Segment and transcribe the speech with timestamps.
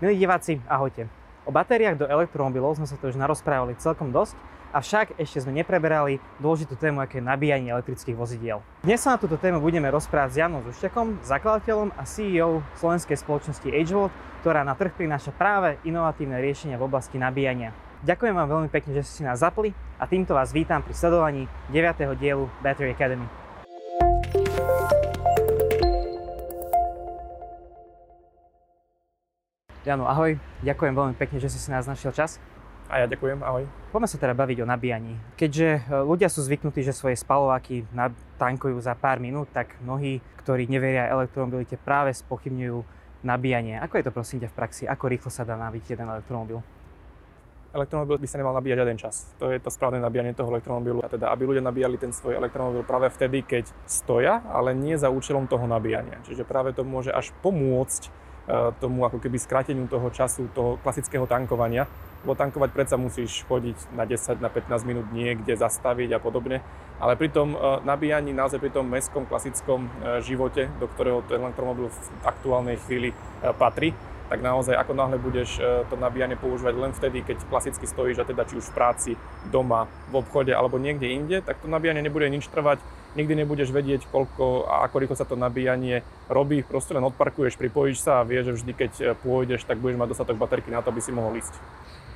[0.00, 1.12] Milí diváci, ahojte.
[1.44, 4.32] O batériách do elektromobilov sme sa to už narozprávali celkom dosť,
[4.72, 8.64] avšak ešte sme nepreberali dôležitú tému, aké je nabíjanie elektrických vozidiel.
[8.80, 13.68] Dnes sa na túto tému budeme rozprávať s Janom Zušťakom, zakladateľom a CEO slovenskej spoločnosti
[13.68, 14.08] Agevolt,
[14.40, 17.76] ktorá na trh prináša práve inovatívne riešenia v oblasti nabíjania.
[18.00, 21.44] Ďakujem vám veľmi pekne, že ste si nás zapli a týmto vás vítam pri sledovaní
[21.76, 22.16] 9.
[22.16, 23.28] dielu Battery Academy.
[29.80, 30.36] Jano, ahoj.
[30.60, 32.36] Ďakujem veľmi pekne, že si si nás našiel čas.
[32.92, 33.64] A ja ďakujem, ahoj.
[33.88, 35.16] Poďme sa teda baviť o nabíjaní.
[35.40, 37.88] Keďže e, ľudia sú zvyknutí, že svoje spalováky
[38.36, 42.84] tankujú za pár minút, tak mnohí, ktorí neveria elektromobilite, práve spochybňujú
[43.24, 43.80] nabíjanie.
[43.80, 44.82] Ako je to prosím ťa v praxi?
[44.84, 46.60] Ako rýchlo sa dá nabiť jeden elektromobil?
[47.72, 49.32] Elektromobil by sa nemal nabíjať jeden čas.
[49.40, 51.00] To je to správne nabíjanie toho elektromobilu.
[51.00, 55.08] A teda, aby ľudia nabíjali ten svoj elektromobil práve vtedy, keď stoja, ale nie za
[55.08, 56.20] účelom toho nabíjania.
[56.28, 58.28] Čiže práve to môže až pomôcť
[58.82, 61.86] tomu ako keby skráteniu toho času, toho klasického tankovania.
[62.20, 66.60] Lebo tankovať predsa musíš chodiť na 10, na 15 minút niekde, zastaviť a podobne.
[67.00, 71.40] Ale pri tom e, nabíjaní, naozaj pri tom mestskom klasickom e, živote, do ktorého ten
[71.40, 73.16] elektromobil v aktuálnej chvíli
[73.56, 73.96] patrí,
[74.28, 75.58] tak naozaj ako náhle budeš
[75.90, 79.10] to nabíjanie používať len vtedy, keď klasicky stojíš a teda či už v práci,
[79.50, 82.78] doma, v obchode alebo niekde inde, tak to nabíjanie nebude nič trvať
[83.18, 86.62] nikdy nebudeš vedieť, koľko a ako rýchlo sa to nabíjanie robí.
[86.62, 90.08] Proste len odparkuješ, pripojíš sa a vieš, že vždy, keď e, pôjdeš, tak budeš mať
[90.14, 91.54] dostatok baterky na to, aby si mohol ísť.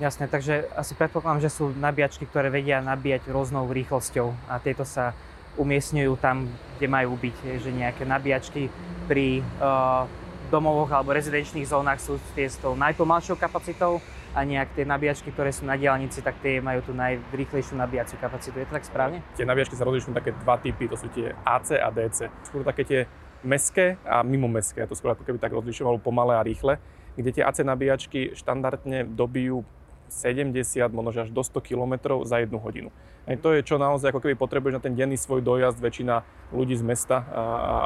[0.02, 5.14] Jasné, takže asi predpokladám, že sú nabíjačky, ktoré vedia nabíjať rôznou rýchlosťou a tieto sa
[5.54, 8.74] umiestňujú tam, kde majú byť, že nejaké nabíjačky
[9.06, 10.10] pri uh,
[10.50, 14.02] domovoch alebo rezidenčných zónach sú tie s tou najpomalšou kapacitou
[14.34, 18.58] a nejak tie nabíjačky, ktoré sú na diálnici, tak tie majú tú najrýchlejšiu nabíjaciu kapacitu.
[18.58, 19.22] Je to tak správne?
[19.38, 22.26] Tie nabíjačky sa rozlišujú také dva typy, to sú tie AC a DC.
[22.50, 23.00] Skôr také tie
[23.46, 26.82] meské a mimo meské, to skôr ako keby tak rozlišovalo pomalé a rýchle,
[27.14, 29.62] kde tie AC nabíjačky štandardne dobijú
[30.10, 30.50] 70,
[30.92, 32.90] možno až do 100 km za jednu hodinu.
[33.24, 35.80] Aj to je, čo naozaj ako keby potrebuješ na ten denný svoj dojazd.
[35.80, 37.24] Väčšina ľudí z mesta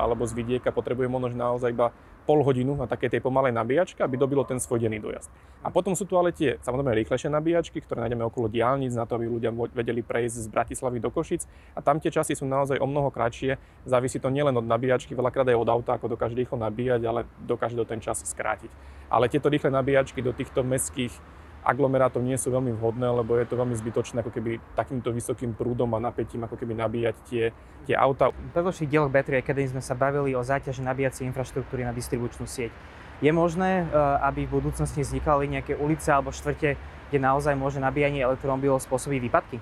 [0.02, 1.94] alebo z vidieka potrebuje možno naozaj iba
[2.28, 5.32] pol hodinu na takej tej pomalej nabíjačke, aby dobilo ten svoj denný dojazd.
[5.64, 9.16] A potom sú tu ale tie samozrejme rýchlejšie nabíjačky, ktoré nájdeme okolo diálnic, na to,
[9.16, 11.48] aby ľudia vedeli prejsť z Bratislavy do Košic.
[11.72, 13.56] A tam tie časy sú naozaj o mnoho kratšie.
[13.88, 17.80] Závisí to nielen od nabíjačky, veľakrát aj od auta, ako dokáže rýchlo nabíjať, ale dokáže
[17.80, 18.68] do ten čas skrátiť.
[19.08, 21.16] Ale tieto rýchle nabíjačky do týchto mestských
[21.64, 25.90] aglomerátov nie sú veľmi vhodné, lebo je to veľmi zbytočné ako keby takýmto vysokým prúdom
[25.94, 27.44] a napätím ako keby nabíjať tie,
[27.84, 28.30] tie auta.
[28.30, 32.72] V predošlých dieloch Battery Academy sme sa bavili o záťaži nabíjacej infraštruktúry na distribučnú sieť.
[33.18, 33.88] Je možné, eh,
[34.22, 39.56] aby v budúcnosti vznikali nejaké ulice alebo štvrte, kde naozaj môže nabíjanie elektromobilov spôsobiť výpadky?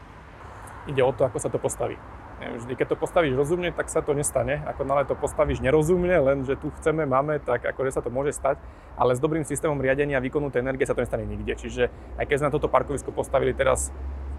[0.86, 1.96] Ide o to, ako sa to postaví.
[2.36, 4.60] Vždy, keď to postavíš rozumne, tak sa to nestane.
[4.68, 8.36] Ako nále to postavíš nerozumne, len že tu chceme, máme, tak akože sa to môže
[8.36, 8.60] stať.
[9.00, 11.56] Ale s dobrým systémom riadenia výkonu tej energie sa to nestane nikde.
[11.56, 11.88] Čiže
[12.20, 13.88] aj keď sme na toto parkovisko postavili teraz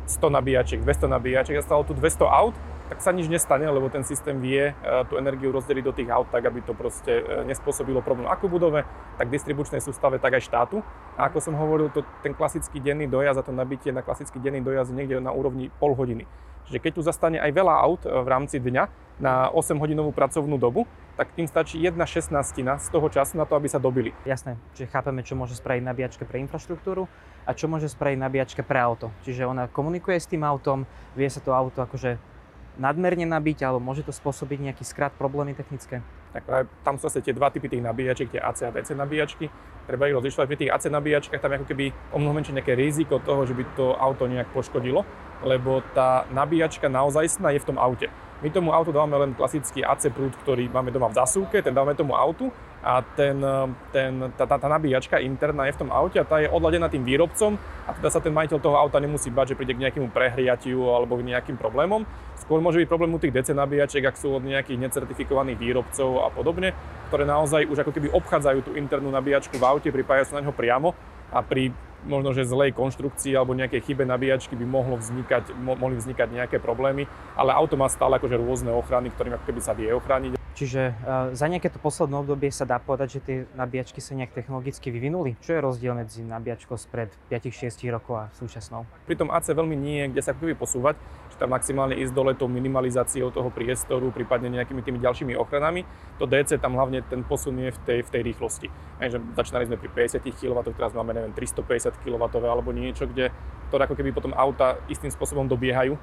[0.05, 2.53] 100 nabíjačiek, 200 nabíjačiek a stalo tu 200 aut,
[2.87, 4.73] tak sa nič nestane, lebo ten systém vie e,
[5.11, 8.87] tú energiu rozdeliť do tých aut tak, aby to proste e, nespôsobilo problém ako budove,
[9.19, 10.79] tak distribučnej sústave, tak aj štátu.
[11.19, 14.63] A ako som hovoril, to, ten klasický denný dojazd a to nabitie na klasický denný
[14.63, 16.23] dojazd niekde na úrovni pol hodiny.
[16.67, 18.83] Čiže keď tu zastane aj veľa aut e, v rámci dňa
[19.19, 20.87] na 8-hodinovú pracovnú dobu,
[21.17, 22.29] tak tým stačí jedna 16
[22.77, 24.13] z toho času na to, aby sa dobili.
[24.23, 27.09] Jasné, čiže chápeme, čo môže spraviť nabíjačka pre infraštruktúru
[27.43, 29.09] a čo môže spraviť nabíjačka pre auto.
[29.25, 30.85] Čiže ona komunikuje s tým autom,
[31.17, 32.36] vie sa to auto akože
[32.77, 36.05] nadmerne nabiť, alebo môže to spôsobiť nejaký skrat, problémy technické?
[36.33, 39.49] Tak práve tam sú zase tie dva typy tých nabíjačiek, tie AC a DC nabíjačky.
[39.89, 40.47] Treba ich rozlišovať.
[40.47, 43.55] Pri tých AC nabíjačkách tam je ako keby o mnoho menšie nejaké riziko toho, že
[43.55, 45.07] by to auto nejak poškodilo
[45.43, 48.09] lebo tá nabíjačka naozaj je v tom aute.
[48.37, 51.97] My tomu autu dávame len klasický AC prúd, ktorý máme doma v zasúke, ten dávame
[51.97, 52.53] tomu autu
[52.85, 53.41] a ten,
[53.89, 57.01] ten, tá, tá, tá nabíjačka interná je v tom aute a tá je odladená tým
[57.01, 57.57] výrobcom
[57.89, 61.17] a teda sa ten majiteľ toho auta nemusí bať, že príde k nejakému prehriatiu alebo
[61.17, 62.05] k nejakým problémom.
[62.37, 66.29] Skôr môže byť problém u tých DC nabíjačiek, ak sú od nejakých necertifikovaných výrobcov a
[66.29, 66.77] podobne,
[67.09, 70.53] ktoré naozaj už ako keby obchádzajú tú internú nabíjačku v aute, pripájajú sa na neho
[70.53, 70.93] priamo
[71.33, 71.73] a pri
[72.05, 76.57] možno, že zlej konštrukcii alebo nejakej chybe nabíjačky by mohlo vznikať, mo- mohli vznikať nejaké
[76.61, 80.36] problémy, ale auto má stále akože rôzne ochrany, ktorým ako keby sa vie ochrániť.
[80.57, 84.33] Čiže uh, za nejaké to posledné obdobie sa dá povedať, že tie nabíjačky sa nejak
[84.33, 85.37] technologicky vyvinuli?
[85.37, 88.89] Čo je rozdiel medzi nabíjačkou spred 5-6 rokov a súčasnou?
[89.05, 90.97] Pri tom AC veľmi nie, kde sa keby posúvať,
[91.29, 95.85] že tam maximálne ísť dole tou minimalizáciou toho priestoru, prípadne nejakými tými ďalšími ochranami.
[96.17, 98.67] To DC tam hlavne ten posun je v tej, v tej rýchlosti.
[98.97, 103.29] Aj, že začínali sme pri 50 kW, teraz máme neviem 350 kW alebo niečo, kde
[103.67, 105.99] ktoré ako keby potom auta istým spôsobom dobiehajú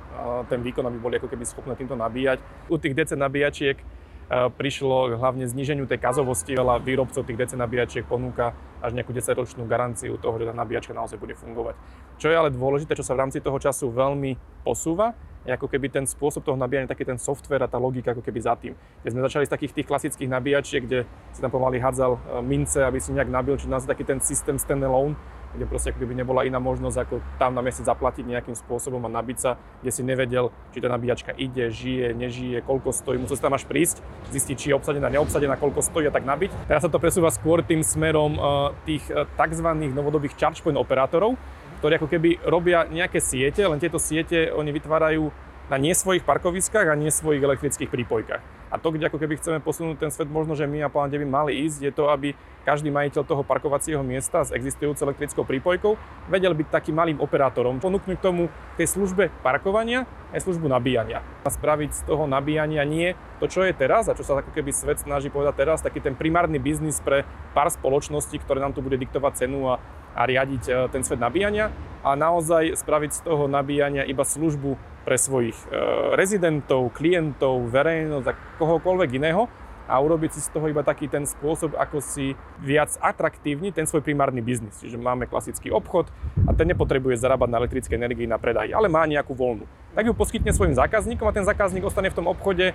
[0.52, 2.38] ten výkon, aby boli ako keby schopné týmto nabíjať.
[2.68, 3.80] U tých DC nabíjačiek
[4.30, 6.56] prišlo hlavne zníženiu tej kazovosti.
[6.56, 11.20] Veľa výrobcov tých DC nabíjačiek ponúka až nejakú 10-ročnú garanciu toho, že tá nabíjačka naozaj
[11.20, 11.76] bude fungovať.
[12.16, 15.12] Čo je ale dôležité, čo sa v rámci toho času veľmi posúva,
[15.44, 18.40] je ako keby ten spôsob toho nabíjania, taký ten software a tá logika ako keby
[18.40, 18.72] za tým.
[19.04, 21.04] Keď sme začali z takých tých klasických nabíjačiek, kde
[21.36, 25.16] si tam pomaly hádzal mince, aby si nejak nabil, či naozaj taký ten systém standalone,
[25.54, 29.10] kde proste ako keby nebola iná možnosť ako tam na mieste zaplatiť nejakým spôsobom a
[29.10, 33.44] nabiť sa, kde si nevedel, či tá nabíjačka ide, žije, nežije, koľko stojí, musel si
[33.44, 34.02] tam až prísť,
[34.34, 36.50] zistiť, či je obsadená, neobsadená, koľko stojí a tak nabiť.
[36.66, 39.68] Teraz sa to presúva skôr tým smerom uh, tých uh, tzv.
[39.94, 41.38] novodobých charge point operátorov,
[41.84, 45.28] ktorí ako keby robia nejaké siete, len tieto siete oni vytvárajú
[45.68, 48.40] na nie svojich parkoviskách a nie svojich elektrických prípojkách.
[48.74, 51.22] A to, kde ako keby chceme posunúť ten svet, možno, že my a plán, kde
[51.22, 52.34] by mali ísť, je to, aby
[52.66, 55.94] každý majiteľ toho parkovacieho miesta s existujúcou elektrickou prípojkou
[56.26, 61.22] vedel byť takým malým operátorom, ponúknuť tomu tej službe parkovania aj službu nabíjania.
[61.46, 64.74] A spraviť z toho nabíjania nie to, čo je teraz a čo sa ako keby
[64.74, 67.22] svet snaží povedať teraz, taký ten primárny biznis pre
[67.54, 69.78] pár spoločností, ktoré nám tu bude diktovať cenu a,
[70.18, 71.70] a riadiť e, ten svet nabíjania
[72.02, 74.74] a naozaj spraviť z toho nabíjania iba službu
[75.04, 75.76] pre svojich e,
[76.16, 78.34] rezidentov, klientov, verejnosť a
[78.64, 79.44] kohokoľvek iného
[79.84, 84.00] a urobiť si z toho iba taký ten spôsob, ako si viac atraktívni ten svoj
[84.00, 84.80] primárny biznis.
[84.80, 86.08] Čiže máme klasický obchod
[86.48, 89.68] a ten nepotrebuje zarábať na elektrické energii na predaj, ale má nejakú voľnu.
[89.92, 92.72] Tak ju poskytne svojim zákazníkom a ten zákazník ostane v tom obchode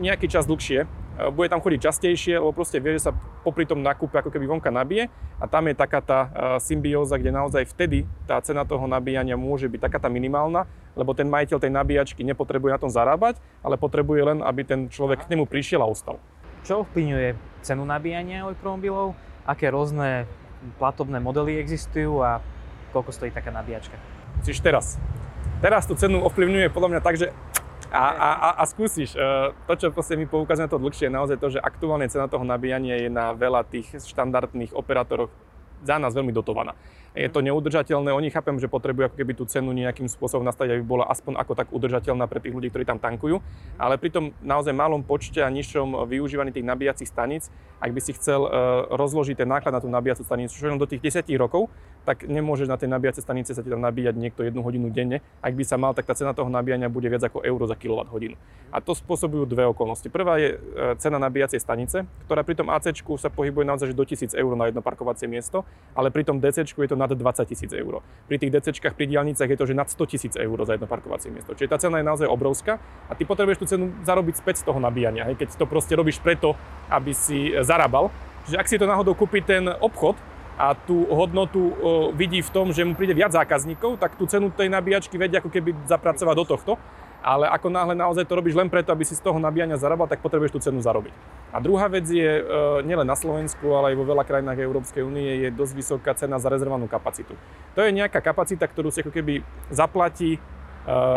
[0.00, 0.88] nejaký čas dlhšie
[1.34, 3.12] bude tam chodiť častejšie, lebo proste vie, že sa
[3.42, 5.10] popri tom nákupe ako keby vonka nabije
[5.42, 6.28] a tam je taká tá e,
[6.62, 11.26] symbióza, kde naozaj vtedy tá cena toho nabíjania môže byť taká tá minimálna, lebo ten
[11.26, 15.50] majiteľ tej nabíjačky nepotrebuje na tom zarábať, ale potrebuje len, aby ten človek k nemu
[15.50, 16.22] prišiel a ostal.
[16.62, 17.34] Čo ovplyvňuje
[17.66, 19.18] cenu nabíjania elektromobilov?
[19.42, 20.28] Aké rôzne
[20.78, 22.42] platobné modely existujú a
[22.94, 23.94] koľko stojí taká nabíjačka?
[24.46, 24.98] Čiže teraz.
[25.58, 27.34] Teraz tú cenu ovplyvňuje podľa mňa tak, že
[27.88, 29.16] a, a, a, a skúsiš.
[29.16, 32.28] E, to, čo proste mi poukazuje na to dlhšie, je naozaj to, že aktuálne cena
[32.28, 35.32] toho nabíjania je na veľa tých štandardných operátoroch
[35.82, 36.74] za nás veľmi dotovaná
[37.16, 38.12] je to neudržateľné.
[38.12, 41.52] Oni chápem, že potrebujú ako keby tú cenu nejakým spôsobom nastaviť, aby bola aspoň ako
[41.56, 43.40] tak udržateľná pre tých ľudí, ktorí tam tankujú.
[43.80, 48.12] Ale pri tom naozaj malom počte a nižšom využívaní tých nabíjacích staníc, ak by si
[48.18, 48.50] chcel uh,
[48.90, 51.70] rozložiť ten náklad na tú nabíjacú stanicu, čo do tých 10 rokov,
[52.02, 55.22] tak nemôžeš na tej nabíjacej stanice sa ti tam nabíjať niekto jednu hodinu denne.
[55.38, 58.34] Ak by sa mal, tak tá cena toho nabíjania bude viac ako euro za kWh.
[58.74, 60.10] A to spôsobujú dve okolnosti.
[60.10, 64.34] Prvá je uh, cena nabíjacej stanice, ktorá pri tom AC sa pohybuje naozaj do 1000
[64.34, 65.62] eur na jedno parkovacie miesto,
[65.94, 68.02] ale pri tom DC je to nad 20 tisíc eur.
[68.26, 71.30] Pri tých DCčkách pri diálnicách je to, že nad 100 tisíc eur za jedno parkovacie
[71.30, 71.54] miesto.
[71.54, 74.82] Čiže tá cena je naozaj obrovská a ty potrebuješ tú cenu zarobiť späť z toho
[74.82, 76.58] nabíjania, hej, keď to proste robíš preto,
[76.90, 78.10] aby si e, zarábal.
[78.50, 80.18] Čiže ak si to náhodou kúpi ten obchod,
[80.58, 84.50] a tú hodnotu o, vidí v tom, že mu príde viac zákazníkov, tak tú cenu
[84.50, 86.72] tej nabíjačky vedia ako keby zapracovať do tohto
[87.18, 90.22] ale ako náhle naozaj to robíš len preto, aby si z toho nabíjania zarábal, tak
[90.22, 91.10] potrebuješ tú cenu zarobiť.
[91.50, 92.42] A druhá vec je, e,
[92.86, 96.46] nielen na Slovensku, ale aj vo veľa krajinách Európskej únie je dosť vysoká cena za
[96.46, 97.34] rezervovanú kapacitu.
[97.74, 99.42] To je nejaká kapacita, ktorú si ako keby
[99.72, 100.40] zaplatí e,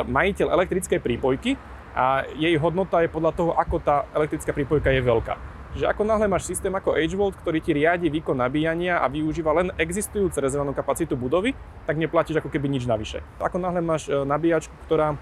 [0.09, 1.53] majiteľ elektrickej prípojky
[1.93, 5.35] a jej hodnota je podľa toho, ako tá elektrická prípojka je veľká.
[5.71, 9.71] Že ako náhle máš systém ako H-Volt, ktorý ti riadi výkon nabíjania a využíva len
[9.79, 11.55] existujúcu rezervovanú kapacitu budovy,
[11.87, 13.23] tak neplatíš ako keby nič navyše.
[13.39, 15.15] Ako náhle máš e, nabíjačku, ktorá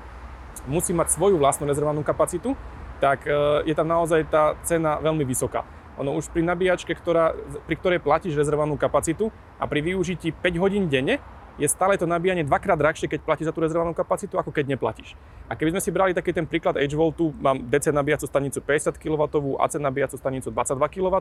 [0.68, 2.54] musí mať svoju vlastnú rezervovanú kapacitu,
[3.00, 3.32] tak e,
[3.66, 5.64] je tam naozaj tá cena veľmi vysoká.
[6.00, 7.36] Ono už pri nabíjačke, ktorá,
[7.68, 11.20] pri ktorej platíš rezervovanú kapacitu a pri využití 5 hodín denne,
[11.60, 15.20] je stále to nabíjanie dvakrát drahšie, keď platíš za tú rezervovanú kapacitu, ako keď neplatíš.
[15.52, 19.22] A keby sme si brali taký ten príklad H-Voltu, mám DC nabíjacú stanicu 50 kW,
[19.60, 21.16] AC nabíjacú stanicu 22 kW,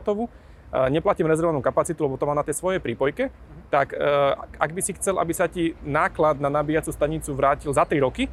[0.87, 3.35] neplatím rezervovanú kapacitu, lebo to má na tej svojej prípojke,
[3.67, 3.99] tak e,
[4.39, 8.31] ak by si chcel, aby sa ti náklad na nabíjacú stanicu vrátil za 3 roky,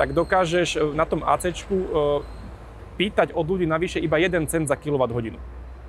[0.00, 1.60] tak dokážeš e, na tom AC e,
[2.96, 5.36] pýtať od ľudí navyše iba 1 cent za kWh.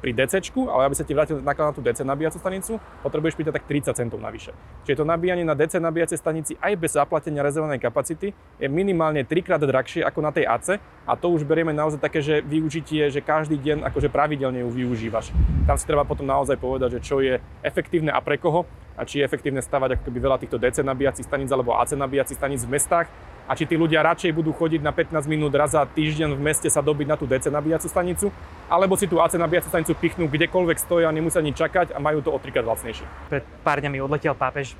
[0.02, 3.70] Pri DC, ale aby sa ti vrátil na tú DC nabíjacú stanicu, potrebuješ pýtať tak
[3.70, 4.50] 30 centov navyše.
[4.82, 9.46] Čiže to nabíjanie na DC nabíjacej stanici aj bez zaplatenia rezervovanej kapacity je minimálne 3
[9.46, 13.22] krát drahšie ako na tej AC a to už berieme naozaj také, že využitie, že
[13.22, 15.30] každý deň akože pravidelne ju využívaš.
[15.70, 18.66] Tam si treba potom naozaj povedať, že čo je efektívne a pre koho
[18.98, 22.66] a či je efektívne stavať akoby veľa týchto DC nabíjacích staníc alebo AC nabíjacích staníc
[22.66, 23.06] v mestách
[23.52, 26.72] a či tí ľudia radšej budú chodiť na 15 minút raz za týždeň v meste
[26.72, 28.32] sa dobiť na tú DC nabíjacú stanicu,
[28.72, 32.24] alebo si tú AC nabíjacú stanicu pichnú kdekoľvek stoja a nemusia ani čakať a majú
[32.24, 33.04] to o trikrát lacnejšie.
[33.28, 34.80] Pred pár dňami odletel pápež.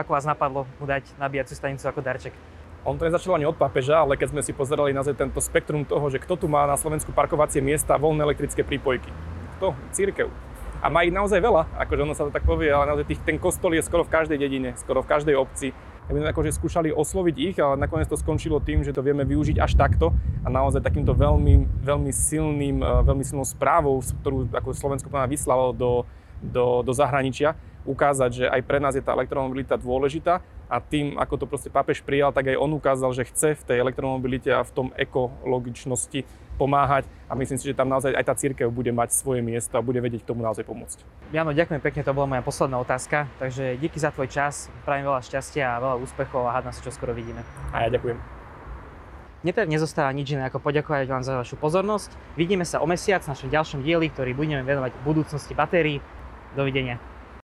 [0.00, 2.32] Ako vás napadlo mu dať nabíjacú stanicu ako darček?
[2.88, 6.08] On to nezačal ani od pápeža, ale keď sme si pozerali na tento spektrum toho,
[6.08, 9.12] že kto tu má na Slovensku parkovacie miesta, voľné elektrické prípojky.
[9.60, 9.76] Kto?
[9.92, 10.32] Církev.
[10.80, 13.36] A má ich naozaj veľa, akože ono sa to tak povie, ale naozaj tých, ten
[13.36, 15.72] kostol je skoro v každej dedine, skoro v každej obci
[16.06, 19.58] tak sme akože skúšali osloviť ich, ale nakoniec to skončilo tým, že to vieme využiť
[19.58, 20.14] až takto
[20.46, 26.06] a naozaj takýmto veľmi, veľmi silným, e, veľmi silnou správou, ktorú ako Slovensko vyslalo do,
[26.38, 31.34] do, do zahraničia, ukázať, že aj pre nás je tá elektromobilita dôležitá a tým, ako
[31.42, 34.74] to proste pápež prijal, tak aj on ukázal, že chce v tej elektromobilite a v
[34.74, 39.44] tom ekologičnosti pomáhať a myslím si, že tam naozaj aj tá církev bude mať svoje
[39.44, 41.04] miesto a bude vedieť k tomu naozaj pomôcť.
[41.30, 45.20] Jano, ďakujem pekne, to bola moja posledná otázka, takže díky za tvoj čas, prajem veľa
[45.20, 47.44] šťastia a veľa úspechov a hádam sa čo skoro vidíme.
[47.70, 48.16] A ja ďakujem.
[49.44, 52.10] Mne teda nezostáva nič iné ako poďakovať vám za vašu pozornosť.
[52.34, 56.02] Vidíme sa o mesiac v našom ďalšom dieli, ktorý budeme venovať budúcnosti batérií.
[56.58, 56.98] Dovidenia.